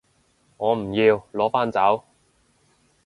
[0.57, 2.05] 我唔要，攞返走